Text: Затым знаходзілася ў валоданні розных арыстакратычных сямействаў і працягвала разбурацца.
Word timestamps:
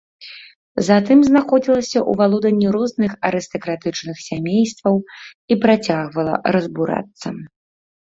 Затым 0.87 1.19
знаходзілася 1.29 1.97
ў 1.97 2.11
валоданні 2.23 2.67
розных 2.77 3.11
арыстакратычных 3.31 4.17
сямействаў 4.31 4.95
і 5.05 5.53
працягвала 5.69 6.45
разбурацца. 6.59 7.27